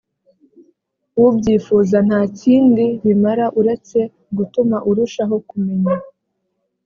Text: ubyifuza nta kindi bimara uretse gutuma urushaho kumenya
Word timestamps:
ubyifuza 1.25 1.97
nta 2.07 2.21
kindi 2.39 2.85
bimara 3.03 3.45
uretse 3.59 3.99
gutuma 4.37 4.77
urushaho 4.89 5.35
kumenya 5.49 5.95